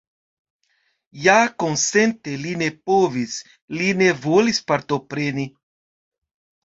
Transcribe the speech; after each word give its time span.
Ja 1.25 1.35
konsenti 1.63 2.33
li 2.45 2.55
ne 2.63 2.71
povis, 2.91 3.35
li 3.77 3.93
ne 4.01 4.09
volis 4.25 4.63
partopreni. 4.73 5.47